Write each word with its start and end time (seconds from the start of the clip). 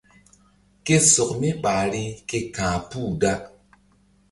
Ku 0.85 0.95
sɔk 1.11 1.29
mi 1.39 1.49
ɓahri 1.63 2.03
ke 2.29 2.37
ka̧h 2.55 2.77
puh 2.89 3.11
da. 3.21 3.33